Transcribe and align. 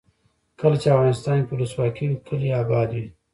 کله 0.59 0.75
چې 0.81 0.87
افغانستان 0.95 1.37
کې 1.45 1.51
ولسواکي 1.53 2.05
وي 2.07 2.17
کلي 2.27 2.49
اباد 2.61 2.89
وي. 2.95 3.07